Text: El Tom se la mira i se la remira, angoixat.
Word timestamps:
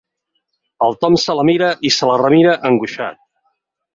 El 0.85 0.95
Tom 1.03 1.17
se 1.25 1.35
la 1.39 1.43
mira 1.51 1.67
i 1.89 1.93
se 1.97 2.09
la 2.11 2.17
remira, 2.23 2.57
angoixat. 2.73 3.23